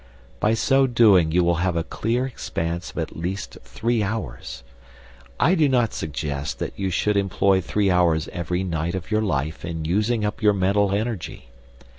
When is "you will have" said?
1.31-1.75